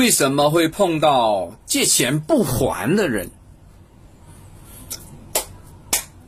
[0.00, 3.28] 为什么会碰到借钱不还的人？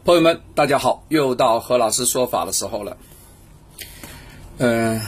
[0.04, 2.98] 朋友们，大家好，又到何老师说法的时候了。
[4.58, 5.00] 嗯，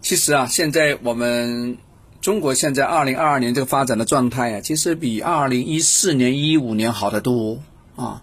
[0.00, 1.76] 其实啊，现在我们
[2.20, 7.58] 中国现在二零二二年这个发展的状态啊，其实比二零一四年、一五年好得多
[7.96, 8.22] 啊。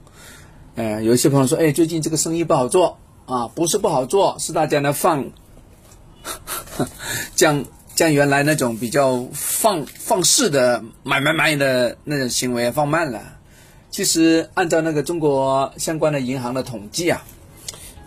[0.75, 5.25] 呃，有一些朋友说，哎，最近这个生意不好做啊，不是不好做，是大家呢放
[7.35, 7.65] 将
[8.01, 13.37] 将原来那种比较放放肆的买买买的那种行为放慢了。
[13.91, 17.23] 其实，按照那个中国相关的银行的统计啊，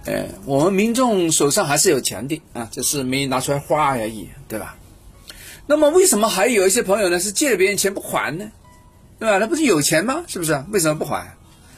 [0.04, 4.76] 呃，我们民众手上还是有钱的啊，只是没拿出来花而已，对吧？
[5.68, 8.50] 那么，为什么还有一些朋友呢是借了别人钱不还呢？
[9.20, 9.38] 对吧？
[9.38, 10.24] 他不是有钱吗？
[10.26, 10.64] 是不是？
[10.72, 11.36] 为什么不还？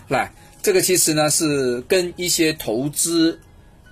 [0.08, 3.38] 来，这个其实呢是跟一些投资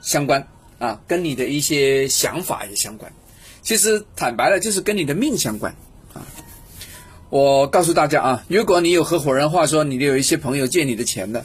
[0.01, 0.49] 相关
[0.79, 3.13] 啊，跟你的一些想法也相关。
[3.65, 5.75] 其实坦白了，就是跟你的命相关
[6.13, 6.21] 啊。
[7.31, 11.45] 我告诉大家啊，如果你有合伙人，话说你有一些朋友借你的钱的，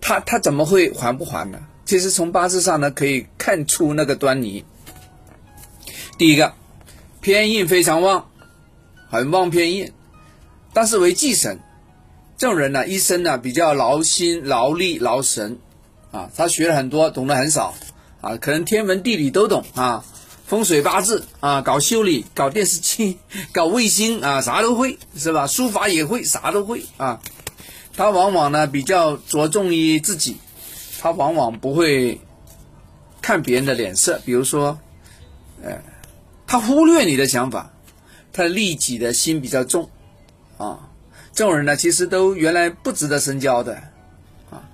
[0.00, 1.60] 他他怎么会还不还呢？
[1.84, 4.64] 其实从八字上呢可以看出那个端倪。
[6.16, 6.54] 第一个，
[7.20, 8.30] 偏印非常旺，
[9.10, 9.92] 很旺偏印，
[10.72, 11.60] 但是为忌神，
[12.38, 15.58] 这种人呢一生呢比较劳心劳力劳神，
[16.12, 17.74] 啊，他学了很多，懂得很少，
[18.22, 20.04] 啊，可能天文地理都懂啊。
[20.48, 23.18] 风水八字啊，搞修理，搞电视机，
[23.52, 25.46] 搞卫星啊，啥都会是吧？
[25.46, 27.20] 书法也会，啥都会啊。
[27.94, 30.38] 他往往呢比较着重于自己，
[31.00, 32.18] 他往往不会
[33.20, 34.22] 看别人的脸色。
[34.24, 34.78] 比如说，
[35.62, 35.82] 呃，
[36.46, 37.70] 他忽略你的想法，
[38.32, 39.90] 他利己的心比较重
[40.56, 40.88] 啊。
[41.34, 43.74] 这种人呢，其实都原来不值得深交的
[44.50, 44.64] 啊。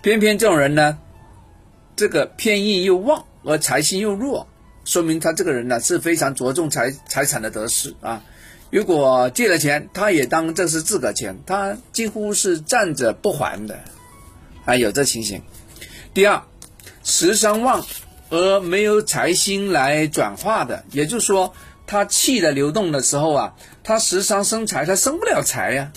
[0.00, 0.96] 偏偏这种人呢，
[1.96, 4.46] 这个偏印又旺，而财星又弱。
[4.84, 8.22] 说明他这个人呢是非常着重财财产的得失啊。
[8.70, 13.78] 如果借了钱，他也当这是自个钱，他几乎是站着不还的，
[14.64, 15.42] 啊，有这情形。
[16.12, 16.42] 第二，
[17.02, 17.84] 食伤旺
[18.30, 21.54] 而没有财星来转化的，也就是说，
[21.86, 23.54] 他气的流动的时候啊，
[23.84, 25.92] 他食伤生财，他生不了财呀，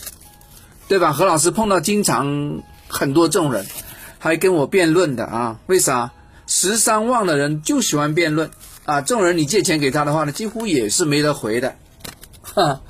[0.88, 1.14] 对吧？
[1.14, 3.66] 何老师碰到经常很多这种人，
[4.20, 6.12] 还跟我辩论的啊，为啥？
[6.46, 8.50] 食伤旺的人就喜欢辩论。
[8.88, 11.76] 啊，这种人你借钱给他的话呢，几乎也是没得回的。
[12.42, 12.82] 哈，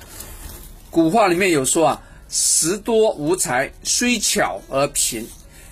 [0.92, 5.26] 古话里面有说啊，食多无财，虽巧而贫，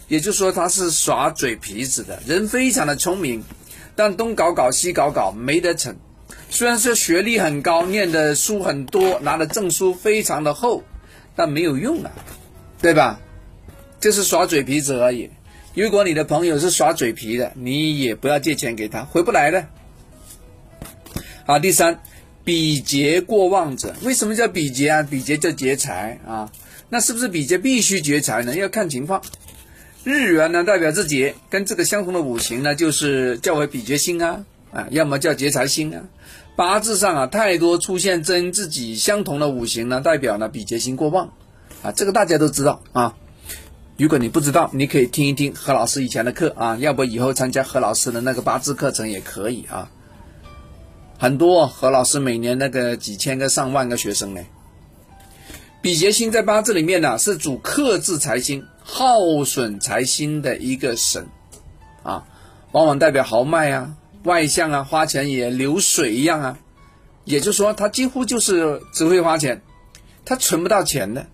[0.09, 3.45] 也就是说他是耍嘴皮子的人，非常的聪明，
[3.95, 5.95] 但东搞搞西搞搞没得成。
[6.51, 10.83] 虽然说学历很高，念的书很多，拿的证书非常的厚，
[11.37, 12.11] 但没有用啊，
[12.83, 13.21] 对吧？
[14.01, 15.31] 就是耍嘴皮子而已。
[15.75, 19.69] 如果你的朋友是耍嘴皮的，你也不要借钱给他，回不来的。
[21.49, 22.01] 好，第三，
[22.43, 25.05] 比劫过旺者，为什么叫比劫啊？
[25.05, 26.51] 比劫叫劫财啊，
[26.89, 28.57] 那是不是比劫必须劫财呢？
[28.57, 29.23] 要看情况。
[30.03, 36.03] 日元呢代表自己，跟这个相同的五行呢，就是叫为比劫星啊，啊，要么叫劫财星啊。
[36.57, 41.33] 八字上啊，太多出现跟自己相同的五行呢，代表呢比劫星过旺
[41.84, 43.15] 啊，这个大家都知道啊。
[43.97, 49.89] 如果你不知道，你可以听一听何老师以前的课啊，要不以后参加何老师的那个八字课程也可以啊。
[51.19, 54.41] 很多何老师每年那个几千个上万个学生呢。
[55.81, 61.28] 比劫星在八字里面呢是主克制财星、耗损财星的一个神，
[62.03, 62.25] 啊，
[62.72, 63.94] 往往代表豪迈啊、
[64.25, 66.59] 外向啊、花钱也流水一样啊。
[67.25, 69.62] 也就是说，他几乎就是只会花钱，
[70.25, 71.27] 他存不到钱的，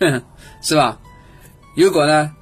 [0.62, 1.00] 是吧？
[1.74, 2.34] 如果呢，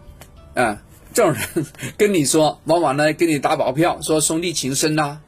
[0.54, 0.82] 啊，
[1.15, 1.66] 这种人
[1.97, 5.21] 跟你说，往往呢跟你打保票，说兄弟情深呐，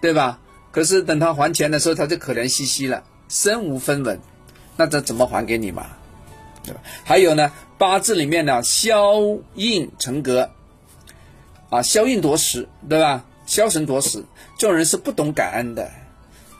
[0.00, 0.40] 对吧？
[0.78, 4.20] 可是等他还钱的时候，他就可怜兮兮了，身无分文，
[4.76, 5.86] 那这怎么还给你嘛？
[6.62, 6.80] 对吧？
[7.02, 9.12] 还有呢，八字里面呢，消
[9.56, 10.48] 印成格，
[11.68, 13.24] 啊，消印夺食，对吧？
[13.44, 14.24] 消神夺食，
[14.56, 15.90] 这种人是不懂感恩的，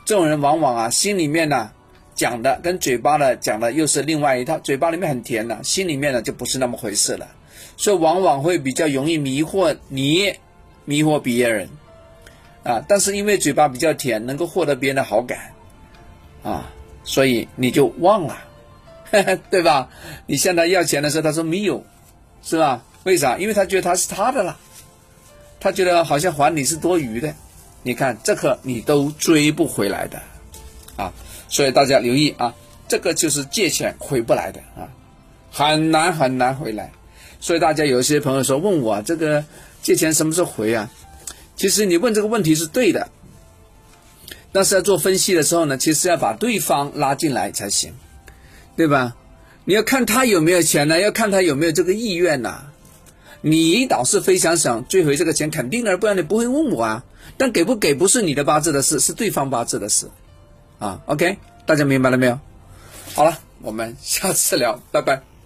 [0.05, 1.71] 这种人往往啊，心里面呢
[2.17, 7.29] 讲的跟嘴巴的讲的又是另外一套，嘴巴里面很甜的，心里面呢就不是那么回事了，
[7.77, 10.35] 所以往往会比较容易迷惑你，
[10.87, 11.69] 迷惑别人。
[12.69, 15.39] 啊，但是因为嘴巴比较甜，能够获得别人的好感，
[16.43, 16.71] 啊，
[17.03, 18.37] 所以你就忘了，
[19.51, 19.89] 对吧？
[20.27, 21.83] 你向他要钱的时候，他说没有，
[22.43, 22.85] 是吧？
[23.05, 23.39] 为啥？
[23.39, 24.59] 因为他觉得他是他的了，
[25.59, 27.35] 他觉得好像还你是多余的。
[27.83, 30.21] 你看这个你都追不回来的，
[30.97, 31.11] 啊，
[31.49, 32.55] 所以大家留意啊，
[32.87, 34.85] 这个就是借钱回不来的啊，
[35.51, 36.91] 很难很难回来。
[37.41, 39.43] 所以大家有些朋友说问我这个
[39.81, 40.91] 借钱什么时候回啊？
[41.59, 43.11] 其实你问这个问题是对的，
[44.53, 47.93] 但是要做分析的时候呢，其实要把对方拉进来才行，
[48.77, 49.17] 对吧？
[49.65, 52.65] 你要看他有没有钱呢，要看他有没有这个意愿呐。
[53.41, 57.05] 你倒是非常想追回这个钱，肯定的，不然你不会问我啊。
[57.37, 60.09] 但给不给不是你的八字的事，是对方八字的事，
[60.79, 62.41] 啊，OK，大家明白了没有？
[63.15, 65.38] 好了，我们下次聊，拜拜。